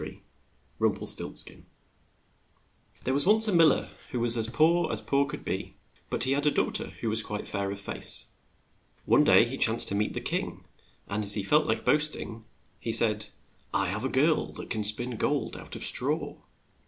115 0.79 0.79
RUMPELSTILTSKIN 0.79 1.65
THERE 3.03 3.13
was 3.13 3.27
once 3.27 3.47
a 3.47 3.53
mil 3.53 3.67
ler 3.67 3.89
who 4.09 4.19
was 4.19 4.35
as 4.35 4.47
poor 4.49 4.91
as 4.91 4.99
poor 4.99 5.27
could 5.27 5.45
be, 5.45 5.75
but 6.09 6.23
he 6.23 6.31
had 6.31 6.47
a 6.47 6.51
daugh 6.51 6.73
ter 6.73 6.87
who 7.01 7.07
was 7.11 7.21
quite 7.21 7.47
fair 7.47 7.69
of 7.69 7.79
face, 7.79 8.31
One 9.05 9.23
day 9.23 9.45
he 9.45 9.59
chanced 9.59 9.89
to 9.89 9.93
meet 9.95 10.15
the 10.15 10.19
king, 10.19 10.63
and 11.07 11.23
as 11.23 11.35
he 11.35 11.43
felt 11.43 11.67
like 11.67 11.85
boas 11.85 12.07
ting, 12.09 12.45
he 12.79 12.91
said, 12.91 13.27
"I 13.75 13.89
have 13.89 14.03
a 14.03 14.09
girl 14.09 14.51
that 14.53 14.71
can 14.71 14.83
spin 14.83 15.17
gold 15.17 15.55
out 15.55 15.75
of 15.75 15.83
straw. 15.83 16.35